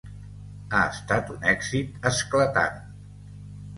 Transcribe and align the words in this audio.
Ha 0.77 0.79
estat 0.93 1.29
un 1.35 1.45
èxit 1.53 2.09
esclatant. 2.13 2.81